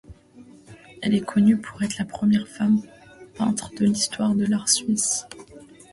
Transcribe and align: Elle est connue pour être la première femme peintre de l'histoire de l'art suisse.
Elle 1.03 1.13
est 1.13 1.23
connue 1.23 1.57
pour 1.57 1.83
être 1.83 1.99
la 1.99 2.05
première 2.05 2.47
femme 2.47 2.81
peintre 3.35 3.69
de 3.77 3.85
l'histoire 3.85 4.33
de 4.33 4.47
l'art 4.47 4.67
suisse. 4.67 5.25